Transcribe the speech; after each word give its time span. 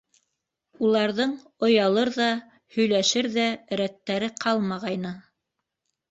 Уларҙың 0.85 1.33
оялыр 1.67 2.09
ҙа, 2.15 2.29
һөйләшер 2.77 3.29
ҙә 3.35 3.45
рәттәре 3.81 4.31
ҡалмағайны. 4.47 5.13